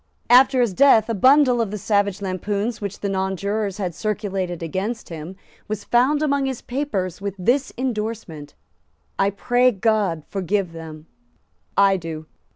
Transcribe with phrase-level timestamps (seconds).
[0.31, 5.09] After his death a bundle of the savage lampoons which the nonjurors had circulated against
[5.09, 5.35] him
[5.67, 8.55] was found among his papers with this indorsement:
[9.19, 11.05] "I pray God forgive them;
[11.77, 12.25] I do."